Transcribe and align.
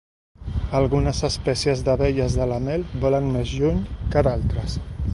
Algunes 0.79 1.19
espècies 1.29 1.85
d'abelles 1.89 2.39
de 2.41 2.49
la 2.55 2.59
mel 2.71 2.89
volen 3.07 3.31
més 3.37 3.55
lluny 3.61 3.85
que 4.17 4.29
d'altres. 4.31 4.81